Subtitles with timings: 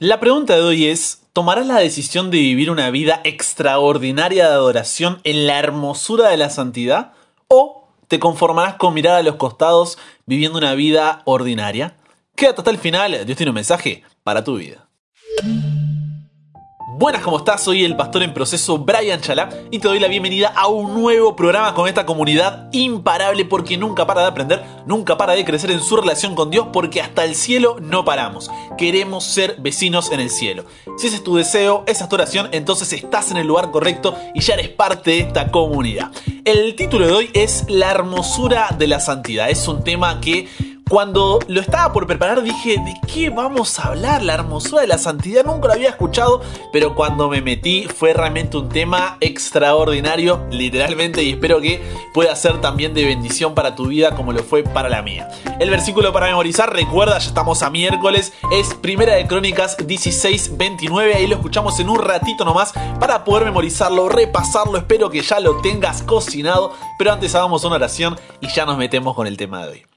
[0.00, 5.20] La pregunta de hoy es, ¿tomarás la decisión de vivir una vida extraordinaria de adoración
[5.22, 7.12] en la hermosura de la santidad?
[7.46, 9.96] ¿O te conformarás con mirar a los costados
[10.26, 11.96] viviendo una vida ordinaria?
[12.34, 14.88] Quédate hasta el final, Dios tiene un mensaje para tu vida.
[16.96, 17.60] Buenas, ¿cómo estás?
[17.60, 21.34] Soy el pastor en proceso Brian Chalá y te doy la bienvenida a un nuevo
[21.34, 25.80] programa con esta comunidad imparable porque nunca para de aprender, nunca para de crecer en
[25.80, 28.48] su relación con Dios porque hasta el cielo no paramos.
[28.78, 30.66] Queremos ser vecinos en el cielo.
[30.96, 34.16] Si ese es tu deseo, esa es tu oración, entonces estás en el lugar correcto
[34.32, 36.12] y ya eres parte de esta comunidad.
[36.44, 39.50] El título de hoy es La hermosura de la santidad.
[39.50, 40.46] Es un tema que
[40.88, 44.22] cuando lo estaba por preparar dije, ¿de qué vamos a hablar?
[44.22, 48.56] La hermosura de la santidad nunca lo había escuchado, pero cuando me metí fue realmente
[48.56, 54.14] un tema extraordinario, literalmente, y espero que pueda ser también de bendición para tu vida
[54.14, 55.28] como lo fue para la mía.
[55.58, 61.14] El versículo para memorizar, recuerda, ya estamos a miércoles, es Primera de Crónicas 16, 29,
[61.14, 65.60] ahí lo escuchamos en un ratito nomás para poder memorizarlo, repasarlo, espero que ya lo
[65.60, 69.72] tengas cocinado, pero antes hagamos una oración y ya nos metemos con el tema de
[69.72, 69.93] hoy.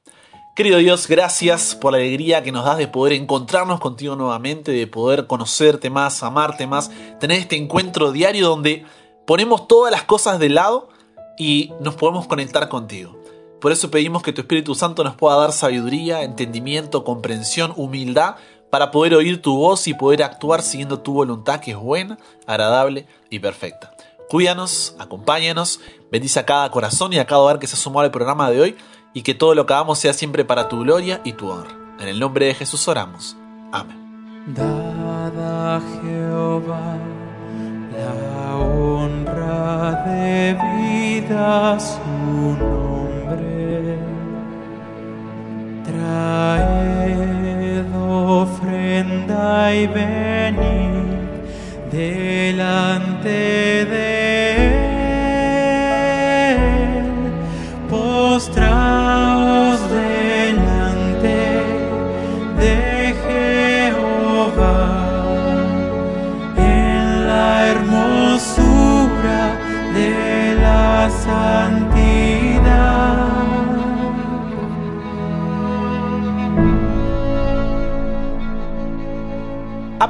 [0.58, 4.88] Querido Dios, gracias por la alegría que nos das de poder encontrarnos contigo nuevamente, de
[4.88, 8.84] poder conocerte más, amarte más, tener este encuentro diario donde
[9.28, 10.90] ponemos todas las cosas de lado
[11.38, 13.22] y nos podemos conectar contigo.
[13.62, 18.38] Por eso pedimos que tu Espíritu Santo nos pueda dar sabiduría, entendimiento, comprensión, humildad
[18.72, 23.06] para poder oír tu voz y poder actuar siguiendo tu voluntad que es buena, agradable
[23.30, 23.96] y perfecta.
[24.28, 28.12] Cuídanos, acompáñanos, bendice a cada corazón y a cada hogar que se ha sumado al
[28.12, 28.76] programa de hoy
[29.18, 31.72] y que todo lo que hagamos sea siempre para tu gloria y tu honra.
[32.00, 33.36] En el nombre de Jesús oramos.
[33.72, 33.98] Amén.
[34.46, 37.00] Dada Jehová
[37.98, 42.00] la honra debida a su
[42.60, 43.98] nombre.
[45.84, 47.08] Traed
[47.96, 51.08] ofrenda y venid
[51.92, 53.30] delante
[53.86, 54.17] de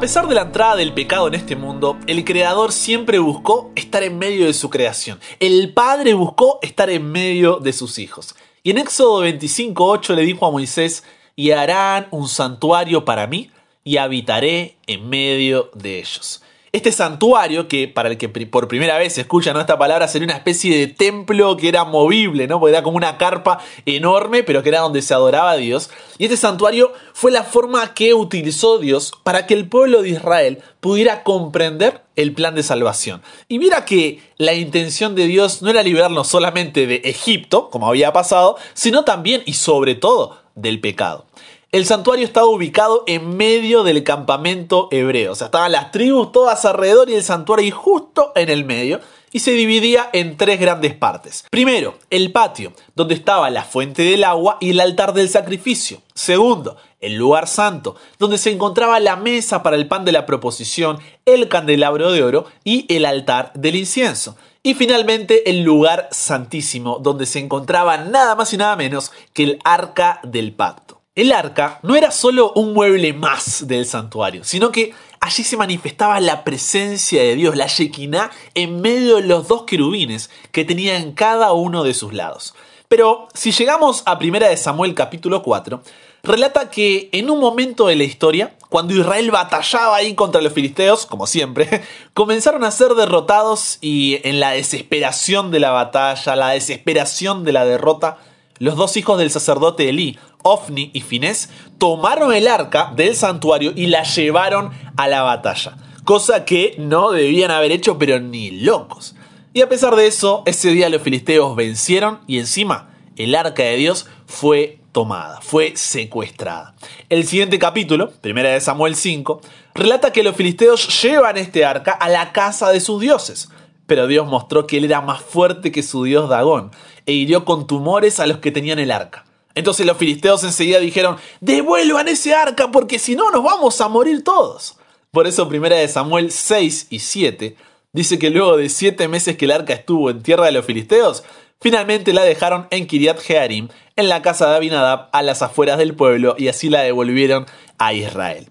[0.07, 4.17] pesar de la entrada del pecado en este mundo, el Creador siempre buscó estar en
[4.17, 5.19] medio de su creación.
[5.41, 8.33] El Padre buscó estar en medio de sus hijos.
[8.63, 11.03] Y en Éxodo 25.8 le dijo a Moisés,
[11.35, 13.51] y harán un santuario para mí,
[13.83, 16.41] y habitaré en medio de ellos.
[16.71, 20.77] Este santuario, que para el que por primera vez escucha esta palabra, sería una especie
[20.77, 22.59] de templo que era movible, ¿no?
[22.59, 25.89] Porque era como una carpa enorme, pero que era donde se adoraba a Dios.
[26.17, 30.61] Y este santuario fue la forma que utilizó Dios para que el pueblo de Israel
[30.81, 33.21] pudiera comprender el plan de salvación.
[33.47, 38.11] Y mira que la intención de Dios no era liberarnos solamente de Egipto, como había
[38.11, 41.25] pasado, sino también y sobre todo del pecado.
[41.73, 45.33] El santuario estaba ubicado en medio del campamento hebreo.
[45.33, 49.01] O sea, estaban las tribus todas alrededor y el santuario justo en el medio.
[49.33, 51.43] Y se dividía en tres grandes partes.
[51.51, 56.01] Primero, el patio, donde estaba la fuente del agua y el altar del sacrificio.
[56.13, 60.99] Segundo, el lugar santo, donde se encontraba la mesa para el pan de la proposición,
[61.25, 64.37] el candelabro de oro y el altar del incienso.
[64.63, 69.59] Y finalmente el lugar santísimo, donde se encontraba nada más y nada menos que el
[69.65, 70.96] arca del pacto.
[71.17, 76.19] El arca no era solo un mueble más del santuario, sino que allí se manifestaba
[76.19, 81.13] la presencia de Dios, la Shekinah, en medio de los dos querubines que tenía en
[81.13, 82.53] cada uno de sus lados.
[82.87, 85.81] Pero si llegamos a 1 de Samuel capítulo 4,
[86.21, 91.07] relata que en un momento de la historia, cuando Israel batallaba ahí contra los filisteos,
[91.07, 91.81] como siempre,
[92.13, 97.65] comenzaron a ser derrotados y en la desesperación de la batalla, la desesperación de la
[97.65, 98.19] derrota,
[98.59, 103.87] los dos hijos del sacerdote Elí, Ofni y Finés, tomaron el arca del santuario y
[103.87, 105.77] la llevaron a la batalla.
[106.03, 109.15] Cosa que no debían haber hecho, pero ni locos.
[109.53, 113.75] Y a pesar de eso, ese día los filisteos vencieron y encima el arca de
[113.75, 116.75] Dios fue tomada, fue secuestrada.
[117.09, 119.41] El siguiente capítulo, primera de Samuel 5,
[119.75, 123.49] relata que los filisteos llevan este arca a la casa de sus dioses.
[123.85, 126.71] Pero Dios mostró que él era más fuerte que su dios Dagón
[127.05, 129.26] e hirió con tumores a los que tenían el arca.
[129.57, 134.23] Entonces los filisteos enseguida dijeron, devuelvan ese arca porque si no nos vamos a morir
[134.23, 134.77] todos.
[135.09, 137.55] Por eso primera de Samuel 6 y 7
[137.91, 141.23] dice que luego de siete meses que el arca estuvo en tierra de los filisteos,
[141.59, 145.95] finalmente la dejaron en Kiriat Jearim, en la casa de Abinadab, a las afueras del
[145.95, 147.47] pueblo, y así la devolvieron
[147.79, 148.47] a Israel.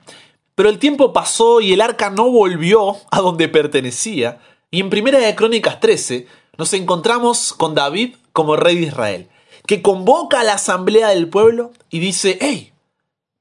[0.56, 4.40] Pero el tiempo pasó y el arca no volvió a donde pertenecía.
[4.72, 6.26] Y en Primera de Crónicas 13
[6.58, 9.28] nos encontramos con David como rey de Israel,
[9.66, 12.72] que convoca a la asamblea del pueblo y dice, hey,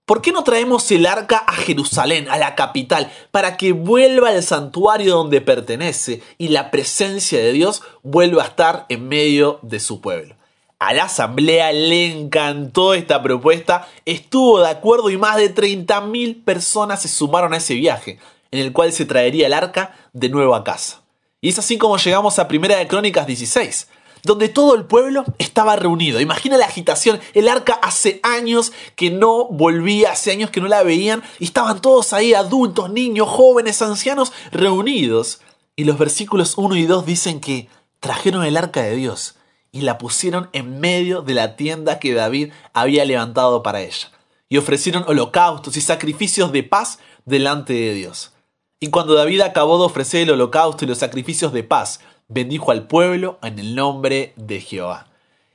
[0.05, 4.43] ¿por qué no traemos el arca a Jerusalén, a la capital, para que vuelva al
[4.43, 10.01] santuario donde pertenece y la presencia de Dios vuelva a estar en medio de su
[10.01, 10.35] pueblo?
[10.77, 17.01] A la asamblea le encantó esta propuesta, estuvo de acuerdo y más de 30.000 personas
[17.01, 18.19] se sumaron a ese viaje,
[18.51, 21.01] en el cual se traería el arca de nuevo a casa.
[21.39, 23.87] Y es así como llegamos a Primera de Crónicas 16,
[24.25, 26.19] donde todo el pueblo estaba reunido.
[26.19, 30.83] Imagina la agitación, el arca hace años que no volvía, hace años que no la
[30.83, 35.41] veían, y estaban todos ahí, adultos, niños, jóvenes, ancianos, reunidos.
[35.75, 37.69] Y los versículos 1 y 2 dicen que
[37.99, 39.35] trajeron el arca de Dios
[39.71, 44.11] y la pusieron en medio de la tienda que David había levantado para ella.
[44.49, 48.31] Y ofrecieron holocaustos y sacrificios de paz delante de Dios.
[48.79, 52.87] Y cuando David acabó de ofrecer el holocausto y los sacrificios de paz, bendijo al
[52.87, 55.07] pueblo en el nombre de Jehová.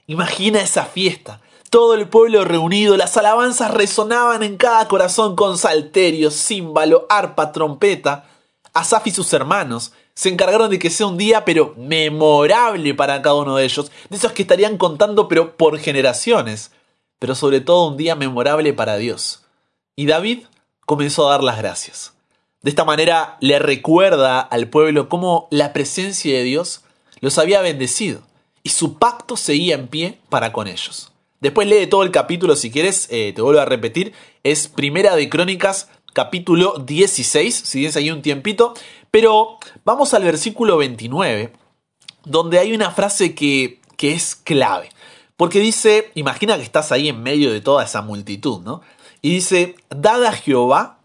[0.07, 1.41] Imagina esa fiesta,
[1.71, 8.27] todo el pueblo reunido, las alabanzas resonaban en cada corazón con salterio, címbalo, arpa, trompeta.
[8.73, 13.37] Asaf y sus hermanos se encargaron de que sea un día pero memorable para cada
[13.37, 16.73] uno de ellos, de esos que estarían contando pero por generaciones,
[17.19, 19.45] pero sobre todo un día memorable para Dios.
[19.97, 20.45] Y David
[20.87, 22.15] comenzó a dar las gracias.
[22.63, 26.83] De esta manera le recuerda al pueblo cómo la presencia de Dios
[27.21, 28.21] los había bendecido
[28.63, 31.11] y su pacto seguía en pie para con ellos.
[31.41, 34.13] Después lee todo el capítulo si quieres, eh, te vuelvo a repetir,
[34.45, 38.75] es Primera de Crónicas capítulo 16, si tienes ahí un tiempito,
[39.11, 41.55] pero vamos al versículo 29,
[42.25, 44.91] donde hay una frase que, que es clave.
[45.39, 48.83] Porque dice, imagina que estás ahí en medio de toda esa multitud, ¿no?
[49.23, 51.00] Y dice, dad a Jehová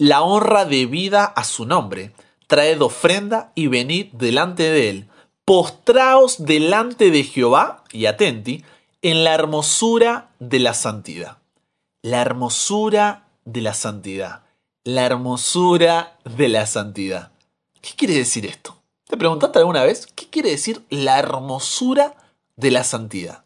[0.00, 2.14] la honra debida a su nombre,
[2.46, 5.08] traed ofrenda y venid delante de él,
[5.44, 8.64] postraos delante de Jehová, y atenti,
[9.02, 11.36] en la hermosura de la santidad.
[12.00, 14.44] La hermosura de la santidad.
[14.84, 17.32] La hermosura de la santidad.
[17.82, 18.80] ¿Qué quiere decir esto?
[19.04, 22.14] ¿Te preguntaste alguna vez qué quiere decir la hermosura
[22.56, 23.44] de la santidad?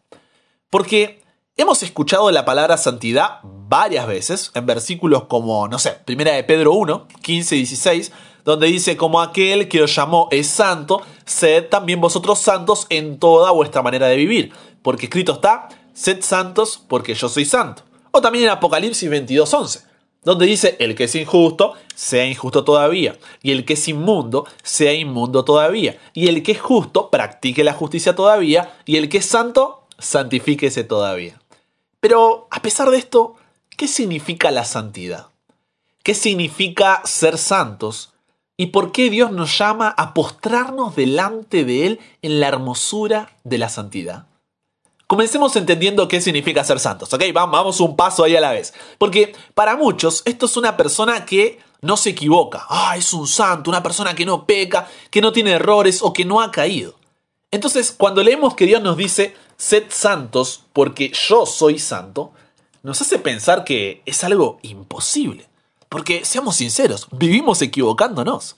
[0.69, 1.21] Porque
[1.57, 6.73] hemos escuchado la palabra santidad varias veces en versículos como, no sé, primera de Pedro
[6.73, 8.11] 1, 15 y 16,
[8.43, 13.51] donde dice, como aquel que os llamó es santo, sed también vosotros santos en toda
[13.51, 14.53] vuestra manera de vivir.
[14.81, 17.83] Porque escrito está, sed santos porque yo soy santo.
[18.11, 23.15] O también en Apocalipsis 22, 11 donde dice, el que es injusto, sea injusto todavía,
[23.43, 27.73] y el que es inmundo, sea inmundo todavía, y el que es justo, practique la
[27.73, 31.39] justicia todavía, y el que es santo, santifíquese todavía.
[32.05, 33.33] Pero, a pesar de esto,
[33.75, 35.29] ¿qué significa la santidad?
[36.03, 38.13] ¿Qué significa ser santos?
[38.57, 43.57] ¿Y por qué Dios nos llama a postrarnos delante de Él en la hermosura de
[43.57, 44.27] la santidad?
[45.07, 47.23] Comencemos entendiendo qué significa ser santos, ¿ok?
[47.33, 48.75] Vamos un paso ahí a la vez.
[48.99, 52.67] Porque para muchos esto es una persona que no se equivoca.
[52.69, 56.23] Ah, es un santo, una persona que no peca, que no tiene errores o que
[56.23, 56.93] no ha caído.
[57.49, 62.31] Entonces, cuando leemos que Dios nos dice, sed santos porque yo soy santo,
[62.83, 65.47] nos hace pensar que es algo imposible.
[65.89, 68.57] Porque, seamos sinceros, vivimos equivocándonos.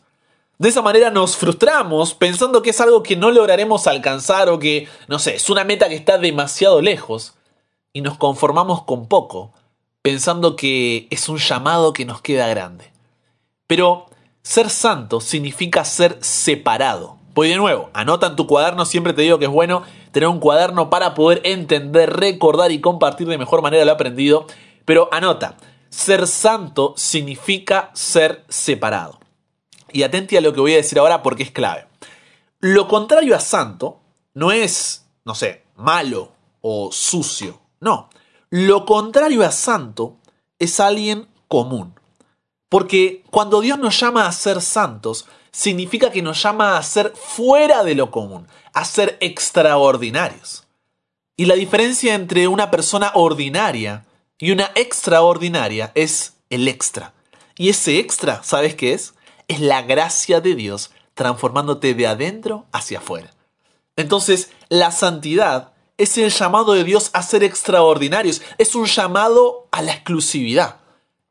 [0.57, 4.87] De esa manera nos frustramos pensando que es algo que no lograremos alcanzar o que,
[5.07, 7.35] no sé, es una meta que está demasiado lejos
[7.93, 9.53] y nos conformamos con poco,
[10.01, 12.91] pensando que es un llamado que nos queda grande.
[13.67, 14.07] Pero
[14.41, 17.17] ser santo significa ser separado.
[17.33, 19.83] Pues de nuevo, anota en tu cuaderno, siempre te digo que es bueno
[20.17, 24.47] tener un cuaderno para poder entender, recordar y compartir de mejor manera lo aprendido,
[24.83, 25.57] pero anota,
[25.89, 29.19] ser santo significa ser separado.
[29.91, 31.85] Y atenti a lo que voy a decir ahora porque es clave.
[32.59, 33.99] Lo contrario a santo
[34.33, 36.31] no es, no sé, malo
[36.61, 37.61] o sucio.
[37.79, 38.09] No.
[38.49, 40.15] Lo contrario a santo
[40.57, 41.93] es alguien común.
[42.69, 47.83] Porque cuando Dios nos llama a ser santos, significa que nos llama a ser fuera
[47.83, 48.47] de lo común,
[48.77, 50.65] a ser extraordinarios.
[51.35, 54.05] Y la diferencia entre una persona ordinaria
[54.37, 57.13] y una extraordinaria es el extra.
[57.57, 59.15] Y ese extra, ¿sabes qué es?
[59.47, 63.33] es la gracia de Dios transformándote de adentro hacia afuera.
[63.95, 69.81] Entonces, la santidad es el llamado de Dios a ser extraordinarios, es un llamado a
[69.81, 70.77] la exclusividad,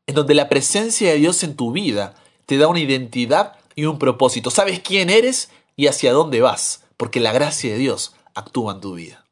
[0.06, 2.14] en donde la presencia de Dios en tu vida
[2.46, 4.50] te da una identidad y un propósito.
[4.50, 8.94] Sabes quién eres y hacia dónde vas, porque la gracia de Dios actúa en tu
[8.94, 9.24] vida.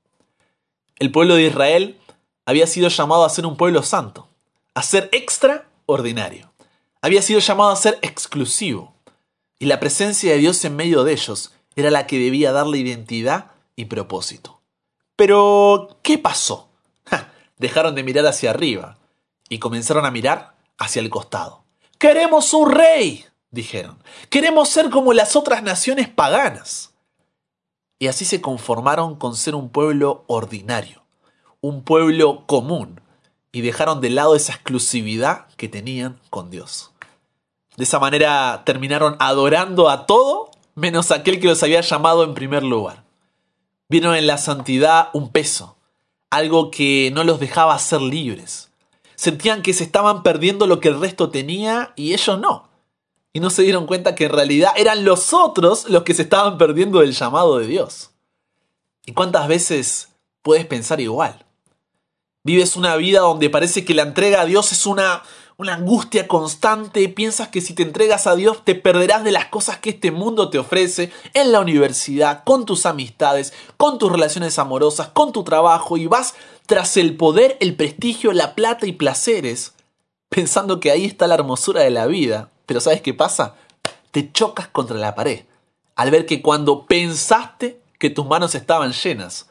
[0.97, 2.01] El pueblo de Israel
[2.47, 4.29] había sido llamado a ser un pueblo santo,
[4.75, 6.53] a ser extraordinario.
[7.03, 8.95] había sido llamado a ser exclusivo.
[9.59, 13.53] Y la presencia de Dios en medio de ellos era la que debía darle identidad
[13.77, 14.61] y propósito.
[15.17, 16.71] Pero, ¿qué pasó?
[17.59, 18.99] dejaron de mirar hacia arriba
[19.49, 21.65] y comenzaron a mirar hacia el costado.
[21.99, 24.03] Queremos un rey, dijeron.
[24.31, 26.94] Queremos ser como las otras naciones paganas.
[27.99, 31.03] Y así se conformaron con ser un pueblo ordinario,
[31.61, 33.01] un pueblo común,
[33.53, 36.93] y dejaron de lado esa exclusividad que tenían con Dios.
[37.77, 42.63] De esa manera terminaron adorando a todo menos aquel que los había llamado en primer
[42.63, 43.05] lugar.
[43.89, 45.77] Vieron en la santidad un peso,
[46.31, 48.71] algo que no los dejaba ser libres.
[49.15, 52.69] Sentían que se estaban perdiendo lo que el resto tenía y ellos no.
[53.37, 56.57] Y no se dieron cuenta que en realidad eran los otros los que se estaban
[56.57, 58.13] perdiendo del llamado de Dios.
[59.05, 60.11] ¿Y cuántas veces
[60.41, 61.45] puedes pensar igual?
[62.45, 65.25] Vives una vida donde parece que la entrega a Dios es una,
[65.57, 67.09] una angustia constante.
[67.09, 70.49] Piensas que si te entregas a Dios te perderás de las cosas que este mundo
[70.49, 75.97] te ofrece en la universidad, con tus amistades, con tus relaciones amorosas, con tu trabajo
[75.97, 76.35] y vas
[76.67, 79.75] tras el poder, el prestigio, la plata y placeres,
[80.29, 82.53] pensando que ahí está la hermosura de la vida.
[82.67, 83.55] Pero ¿sabes qué pasa?
[84.11, 85.45] Te chocas contra la pared
[85.97, 89.49] al ver que cuando pensaste que tus manos estaban llenas,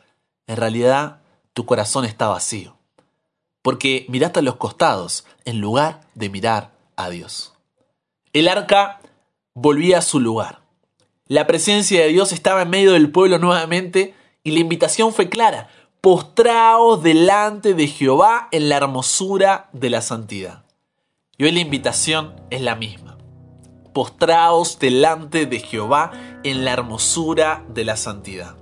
[0.48, 1.22] en realidad
[1.54, 2.76] tu corazón está vacío
[3.64, 7.54] porque miraste a los costados en lugar de mirar a Dios.
[8.34, 9.00] El arca
[9.56, 10.60] volvía a su lugar.
[11.28, 15.70] La presencia de Dios estaba en medio del pueblo nuevamente y la invitación fue clara.
[16.02, 20.63] Postraos delante de Jehová en la hermosura de la santidad.
[21.52, 23.18] La invitación es la misma.
[23.94, 26.12] Postraos delante de Jehová
[26.44, 28.56] en la hermosura de la santidad.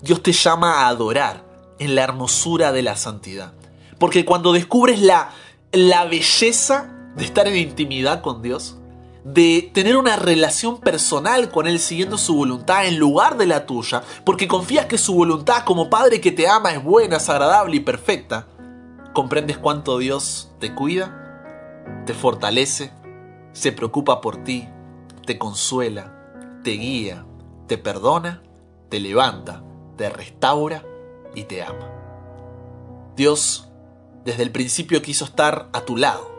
[0.00, 1.44] Dios te llama a adorar
[1.78, 3.52] en la hermosura de la santidad.
[3.98, 5.32] Porque cuando descubres la,
[5.70, 8.76] la belleza de estar en intimidad con Dios,
[9.24, 14.02] de tener una relación personal con Él siguiendo su voluntad en lugar de la tuya,
[14.24, 17.80] porque confías que su voluntad como Padre que te ama es buena, es agradable y
[17.80, 18.48] perfecta,
[19.12, 21.23] comprendes cuánto Dios te cuida,
[22.06, 22.92] te fortalece,
[23.52, 24.68] se preocupa por ti,
[25.26, 27.24] te consuela, te guía,
[27.66, 28.42] te perdona,
[28.88, 29.62] te levanta,
[29.96, 30.82] te restaura
[31.34, 31.90] y te ama.
[33.16, 33.68] Dios
[34.24, 36.30] desde el principio quiso estar a tu lado.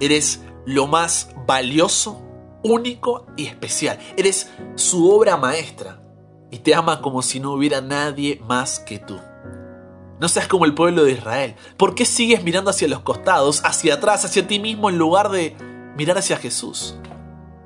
[0.00, 2.20] Eres lo más valioso,
[2.62, 3.98] único y especial.
[4.16, 6.02] Eres su obra maestra
[6.50, 9.18] y te ama como si no hubiera nadie más que tú.
[10.22, 11.56] No seas como el pueblo de Israel.
[11.76, 15.56] ¿Por qué sigues mirando hacia los costados, hacia atrás, hacia ti mismo en lugar de
[15.96, 16.94] mirar hacia Jesús?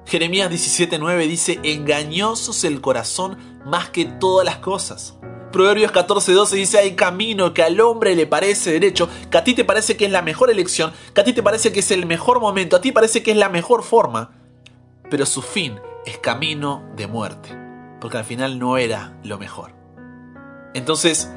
[0.07, 5.19] Jeremías 17:9 dice, engañoso es el corazón más que todas las cosas
[5.53, 9.67] Proverbios 14:12 dice, hay camino que al hombre le parece derecho, que a ti te
[9.67, 12.41] parece que es la mejor elección, que a ti te parece que es el mejor
[12.41, 14.33] momento, a ti parece que es la mejor forma,
[15.11, 17.55] pero su fin es camino de muerte,
[18.01, 19.73] porque al final no era lo mejor.
[20.75, 21.31] Entonces,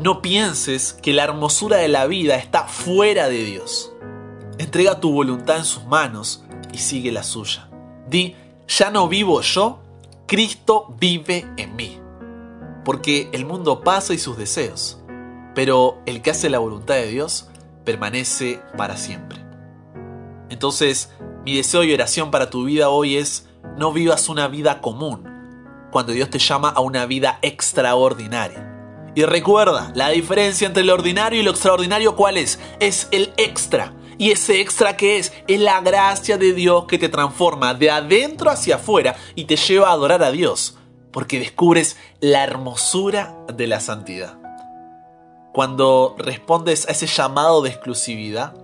[0.00, 3.92] no pienses que la hermosura de la vida está fuera de Dios.
[4.58, 7.68] Entrega tu voluntad en sus manos y sigue la suya.
[8.08, 8.36] Di,
[8.68, 9.80] ya no vivo yo,
[10.26, 12.00] Cristo vive en mí
[12.84, 15.00] porque el mundo pasa y sus deseos,
[15.54, 17.48] pero el que hace la voluntad de Dios
[17.84, 19.44] permanece para siempre.
[20.50, 21.10] Entonces,
[21.44, 23.48] mi deseo y oración para tu vida hoy es
[23.78, 25.24] no vivas una vida común,
[25.90, 28.70] cuando Dios te llama a una vida extraordinaria.
[29.14, 32.58] Y recuerda, la diferencia entre lo ordinario y lo extraordinario, ¿cuál es?
[32.80, 33.94] Es el extra.
[34.18, 35.32] ¿Y ese extra que es?
[35.48, 39.88] Es la gracia de Dios que te transforma de adentro hacia afuera y te lleva
[39.88, 40.76] a adorar a Dios
[41.14, 44.36] porque descubres la hermosura de la santidad.
[45.52, 48.56] Cuando respondes a ese llamado de exclusividad,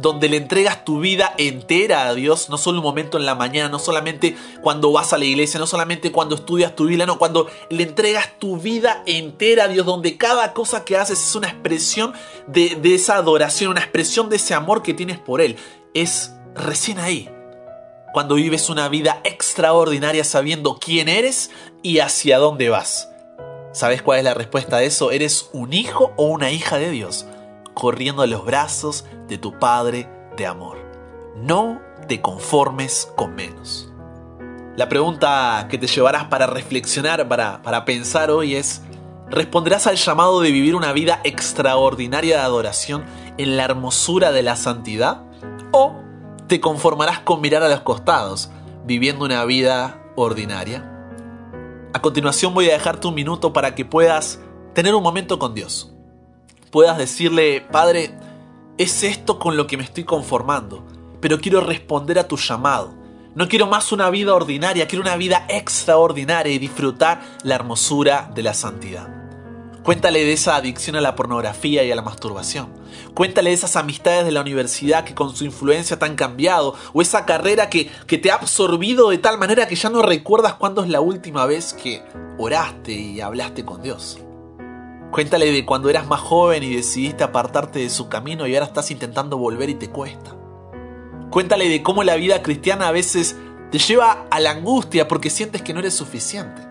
[0.00, 3.68] donde le entregas tu vida entera a Dios, no solo un momento en la mañana,
[3.68, 7.48] no solamente cuando vas a la iglesia, no solamente cuando estudias tu Biblia, no, cuando
[7.68, 12.12] le entregas tu vida entera a Dios, donde cada cosa que haces es una expresión
[12.46, 15.56] de, de esa adoración, una expresión de ese amor que tienes por Él.
[15.94, 17.28] Es recién ahí
[18.12, 21.50] cuando vives una vida extraordinaria sabiendo quién eres
[21.82, 23.08] y hacia dónde vas.
[23.72, 25.12] ¿Sabes cuál es la respuesta a eso?
[25.12, 27.26] Eres un hijo o una hija de Dios,
[27.80, 30.06] corriendo a los brazos de tu Padre
[30.36, 30.76] de amor.
[31.34, 33.90] No te conformes con menos.
[34.76, 38.82] La pregunta que te llevarás para reflexionar, para, para pensar hoy es,
[39.30, 43.02] ¿responderás al llamado de vivir una vida extraordinaria de adoración
[43.38, 45.22] en la hermosura de la santidad?
[45.72, 45.96] ¿O
[46.48, 48.50] te conformarás con mirar a los costados,
[48.84, 50.86] viviendo una vida ordinaria?
[51.94, 54.38] A continuación voy a dejarte un minuto para que puedas
[54.74, 55.89] tener un momento con Dios.
[56.70, 58.14] Puedas decirle, Padre,
[58.78, 60.86] es esto con lo que me estoy conformando.
[61.20, 62.94] pero quiero responder a tu llamado.
[63.34, 68.42] No quiero más una vida ordinaria, quiero una vida extraordinaria y disfrutar la hermosura de
[68.42, 69.06] la santidad.
[69.82, 72.72] Cuéntale de esa adicción a la pornografía y a la masturbación.
[73.12, 76.74] Cuéntale de esas amistades de la universidad que con su influencia te han cambiado.
[76.94, 80.54] O esa carrera que, que te ha absorbido de tal manera que ya no recuerdas
[80.54, 82.02] cuándo es la última vez que
[82.38, 84.18] oraste y hablaste con Dios.
[85.10, 88.92] Cuéntale de cuando eras más joven y decidiste apartarte de su camino y ahora estás
[88.92, 90.36] intentando volver y te cuesta.
[91.30, 93.36] Cuéntale de cómo la vida cristiana a veces
[93.72, 96.62] te lleva a la angustia porque sientes que no eres suficiente.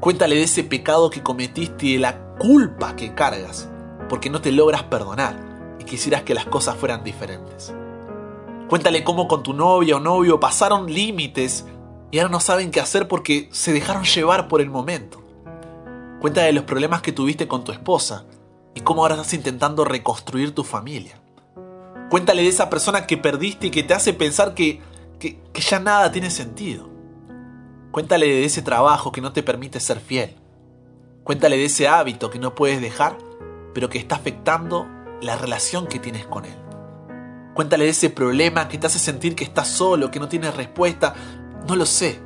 [0.00, 3.68] Cuéntale de ese pecado que cometiste y de la culpa que cargas
[4.08, 5.36] porque no te logras perdonar
[5.78, 7.72] y quisieras que las cosas fueran diferentes.
[8.68, 11.66] Cuéntale cómo con tu novia o novio pasaron límites
[12.10, 15.22] y ahora no saben qué hacer porque se dejaron llevar por el momento.
[16.20, 18.24] Cuéntale los problemas que tuviste con tu esposa
[18.74, 21.20] y cómo ahora estás intentando reconstruir tu familia.
[22.10, 24.80] Cuéntale de esa persona que perdiste y que te hace pensar que,
[25.20, 26.88] que, que ya nada tiene sentido.
[27.92, 30.36] Cuéntale de ese trabajo que no te permite ser fiel.
[31.22, 33.18] Cuéntale de ese hábito que no puedes dejar,
[33.72, 34.88] pero que está afectando
[35.20, 36.56] la relación que tienes con él.
[37.54, 41.14] Cuéntale de ese problema que te hace sentir que estás solo, que no tienes respuesta.
[41.66, 42.20] No lo sé,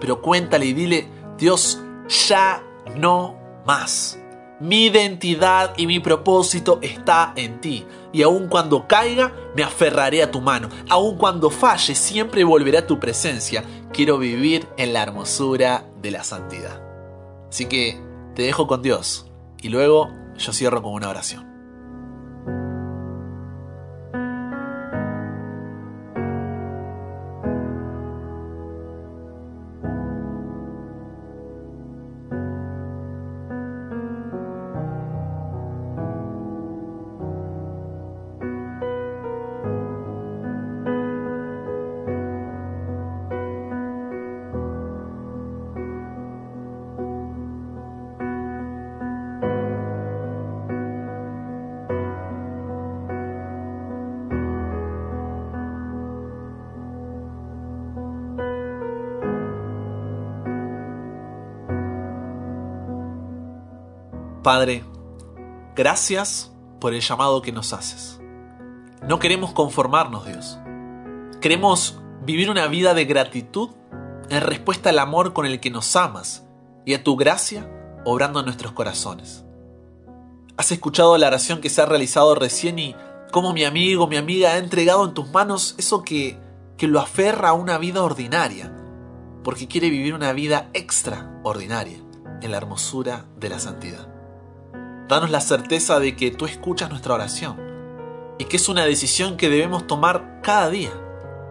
[0.00, 1.08] pero cuéntale y dile,
[1.38, 1.80] Dios,
[2.28, 2.62] ya
[2.96, 3.36] no
[3.66, 4.18] más.
[4.60, 7.84] Mi identidad y mi propósito está en ti.
[8.12, 10.68] Y aun cuando caiga, me aferraré a tu mano.
[10.88, 13.64] Aun cuando falle, siempre volveré a tu presencia.
[13.92, 16.80] Quiero vivir en la hermosura de la santidad.
[17.48, 18.00] Así que
[18.36, 19.26] te dejo con Dios.
[19.60, 21.51] Y luego yo cierro con una oración.
[64.42, 64.82] Padre,
[65.76, 68.20] gracias por el llamado que nos haces.
[69.06, 70.58] No queremos conformarnos, Dios.
[71.40, 73.70] Queremos vivir una vida de gratitud
[74.30, 76.44] en respuesta al amor con el que nos amas
[76.84, 77.70] y a tu gracia
[78.04, 79.44] obrando en nuestros corazones.
[80.56, 82.96] Has escuchado la oración que se ha realizado recién y
[83.30, 86.36] cómo mi amigo, mi amiga ha entregado en tus manos eso que,
[86.76, 88.76] que lo aferra a una vida ordinaria,
[89.44, 91.98] porque quiere vivir una vida extraordinaria
[92.40, 94.11] en la hermosura de la santidad.
[95.12, 97.58] Danos la certeza de que tú escuchas nuestra oración
[98.38, 100.90] y que es una decisión que debemos tomar cada día,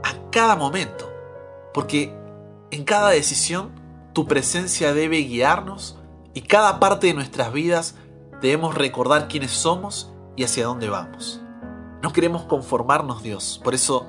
[0.03, 1.07] a cada momento,
[1.71, 2.11] porque
[2.71, 3.69] en cada decisión
[4.13, 5.99] tu presencia debe guiarnos
[6.33, 7.93] y cada parte de nuestras vidas
[8.41, 11.39] debemos recordar quiénes somos y hacia dónde vamos.
[12.01, 14.07] No queremos conformarnos, Dios, por eso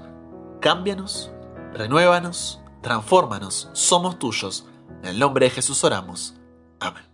[0.63, 1.31] cámbianos,
[1.75, 4.67] renuévanos, transfórmanos, somos tuyos.
[5.03, 6.37] En el nombre de Jesús oramos.
[6.81, 7.12] Amén.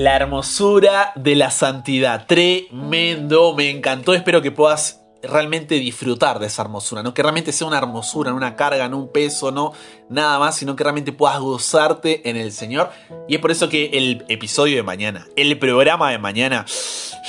[0.00, 2.24] La hermosura de la santidad.
[2.28, 4.14] Tremendo, me encantó.
[4.14, 8.36] Espero que puedas realmente disfrutar de esa hermosura, no que realmente sea una hermosura, no
[8.36, 9.72] una carga, no un peso, no
[10.08, 12.90] nada más, sino que realmente puedas gozarte en el Señor.
[13.26, 16.64] Y es por eso que el episodio de mañana, el programa de mañana,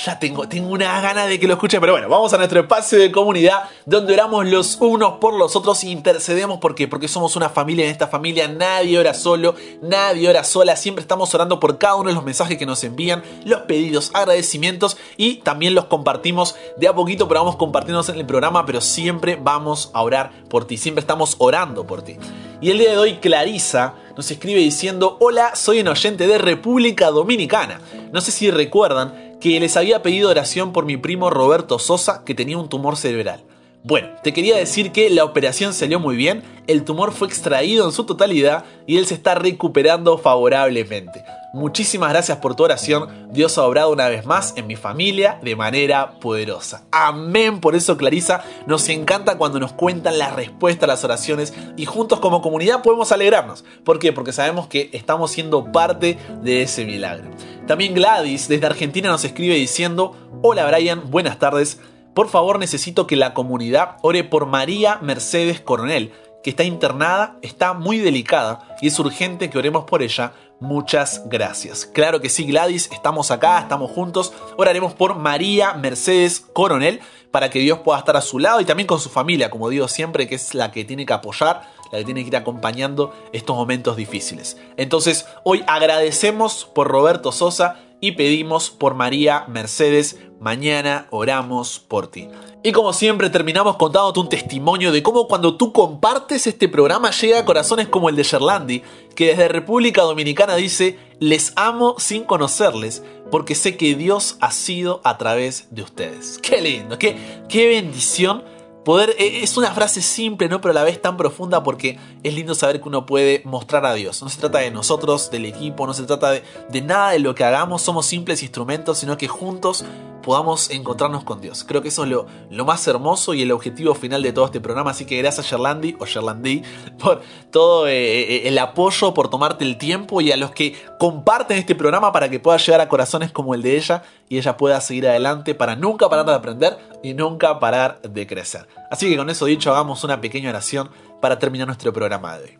[0.04, 1.80] ya tengo, tengo una gana de que lo escuchen.
[1.80, 5.82] Pero bueno, vamos a nuestro espacio de comunidad donde oramos los unos por los otros
[5.84, 6.58] e intercedemos.
[6.58, 6.88] ¿Por qué?
[6.88, 7.84] Porque somos una familia.
[7.84, 10.76] En esta familia nadie ora solo, nadie ora sola.
[10.76, 14.96] Siempre estamos orando por cada uno de los mensajes que nos envían, los pedidos, agradecimientos
[15.16, 17.56] y también los compartimos de a poquito, pero vamos
[17.88, 18.66] en el programa.
[18.66, 20.76] Pero siempre vamos a orar por ti.
[20.76, 22.16] Siempre estamos orando por ti.
[22.60, 27.10] Y el día de hoy Clarisa nos escribe diciendo, hola, soy un oyente de República
[27.10, 27.80] Dominicana.
[28.12, 32.34] No sé si recuerdan que les había pedido oración por mi primo Roberto Sosa que
[32.34, 33.42] tenía un tumor cerebral.
[33.82, 37.92] Bueno, te quería decir que la operación salió muy bien, el tumor fue extraído en
[37.92, 41.24] su totalidad y él se está recuperando favorablemente.
[41.54, 45.56] Muchísimas gracias por tu oración, Dios ha obrado una vez más en mi familia de
[45.56, 46.84] manera poderosa.
[46.92, 51.86] Amén, por eso Clarisa, nos encanta cuando nos cuentan la respuesta a las oraciones y
[51.86, 53.64] juntos como comunidad podemos alegrarnos.
[53.82, 54.12] ¿Por qué?
[54.12, 57.30] Porque sabemos que estamos siendo parte de ese milagro.
[57.66, 61.80] También Gladys desde Argentina nos escribe diciendo, hola Brian, buenas tardes.
[62.20, 67.72] Por favor necesito que la comunidad ore por María Mercedes Coronel, que está internada, está
[67.72, 70.34] muy delicada y es urgente que oremos por ella.
[70.60, 71.86] Muchas gracias.
[71.86, 74.34] Claro que sí, Gladys, estamos acá, estamos juntos.
[74.58, 78.86] Oraremos por María Mercedes Coronel para que Dios pueda estar a su lado y también
[78.86, 82.04] con su familia, como digo siempre, que es la que tiene que apoyar, la que
[82.04, 84.58] tiene que ir acompañando estos momentos difíciles.
[84.76, 90.18] Entonces, hoy agradecemos por Roberto Sosa y pedimos por María Mercedes.
[90.40, 92.28] Mañana oramos por ti.
[92.62, 97.38] Y como siempre terminamos contándote un testimonio de cómo cuando tú compartes este programa llega
[97.38, 98.82] a corazones como el de Sherlandi,
[99.14, 105.00] que desde República Dominicana dice, les amo sin conocerles, porque sé que Dios ha sido
[105.04, 106.38] a través de ustedes.
[106.42, 107.16] Qué lindo, qué,
[107.48, 108.44] qué bendición
[108.84, 110.60] Poder, e, es una frase simple, ¿no?
[110.60, 113.94] Pero a la vez tan profunda porque es lindo saber que uno puede mostrar a
[113.94, 114.22] Dios.
[114.22, 117.44] No se trata de nosotros, del equipo, no se trata de, nada de lo que
[117.44, 119.84] hagamos, somos simples instrumentos, sino que juntos
[120.22, 121.64] podamos encontrarnos con Dios.
[121.64, 124.60] Creo que eso es lo, lo, más hermoso y el objetivo final de todo este
[124.60, 124.90] programa.
[124.90, 126.62] Así que gracias Sherlandi o Sherlandi
[126.98, 131.58] por todo eh, eh, el apoyo, por tomarte el tiempo y a los que comparten
[131.58, 134.80] este programa para que pueda llegar a corazones como el de ella y ella pueda
[134.80, 138.68] seguir adelante para nunca parar de aprender y nunca parar de crecer.
[138.88, 140.88] Así que con eso dicho, hagamos una pequeña oración
[141.20, 142.58] para terminar nuestro programa de hoy.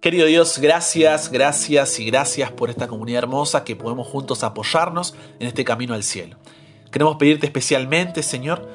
[0.00, 5.46] Querido Dios, gracias, gracias y gracias por esta comunidad hermosa que podemos juntos apoyarnos en
[5.46, 6.36] este camino al cielo.
[6.90, 8.68] Queremos pedirte especialmente, Señor,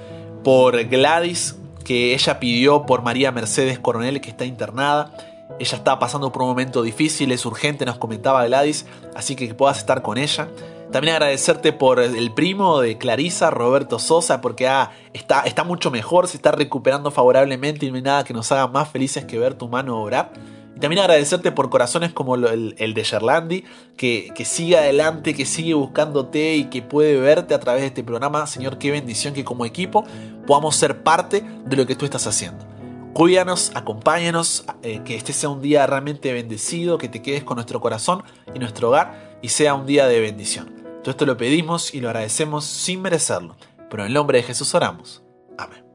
[0.43, 5.15] por Gladys, que ella pidió por María Mercedes Coronel, que está internada.
[5.59, 9.77] Ella está pasando por un momento difícil, es urgente, nos comentaba Gladys, así que puedas
[9.77, 10.47] estar con ella.
[10.95, 16.37] También agradecerte por el primo de Clarisa, Roberto Sosa, porque ah, está, mucho mejor, se
[16.37, 19.67] está recuperando favorablemente y no hay nada que nos haga más felices que ver tu
[19.67, 20.31] mano obrar.
[20.73, 23.65] Y también agradecerte por corazones como el, de Sherlandi,
[23.97, 28.05] que, que sigue adelante, que sigue buscándote y que puede verte a través de este
[28.05, 28.47] programa.
[28.47, 30.05] Señor, qué bendición que como equipo
[30.47, 32.65] podamos ser parte de lo que tú estás haciendo.
[33.11, 37.81] Cuídanos, acompáñanos, eh, que este sea un día realmente bendecido, que te quedes con nuestro
[37.81, 40.74] corazón y nuestro hogar y sea un día de bendición.
[41.05, 43.55] Todo esto lo pedimos y lo agradecemos sin merecerlo,
[43.91, 45.21] pero en el nombre de Jesús oramos.
[45.55, 45.85] Amén.